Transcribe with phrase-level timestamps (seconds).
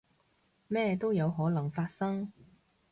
[0.67, 2.31] 咩都有可能發生